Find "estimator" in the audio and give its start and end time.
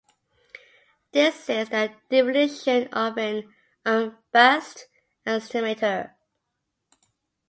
5.27-6.15